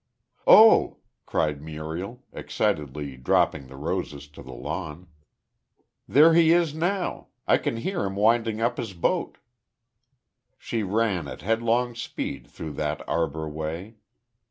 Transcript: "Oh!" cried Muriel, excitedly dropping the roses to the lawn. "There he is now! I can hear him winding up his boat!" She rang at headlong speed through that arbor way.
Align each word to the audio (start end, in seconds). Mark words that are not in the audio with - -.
"Oh!" 0.47 0.97
cried 1.27 1.61
Muriel, 1.61 2.23
excitedly 2.33 3.17
dropping 3.17 3.67
the 3.67 3.75
roses 3.77 4.27
to 4.29 4.41
the 4.41 4.51
lawn. 4.51 5.05
"There 6.07 6.33
he 6.33 6.51
is 6.53 6.73
now! 6.73 7.27
I 7.47 7.59
can 7.59 7.77
hear 7.77 8.05
him 8.05 8.15
winding 8.15 8.61
up 8.61 8.77
his 8.77 8.93
boat!" 8.93 9.37
She 10.57 10.81
rang 10.81 11.27
at 11.27 11.43
headlong 11.43 11.93
speed 11.93 12.47
through 12.47 12.71
that 12.81 13.07
arbor 13.07 13.47
way. 13.47 13.97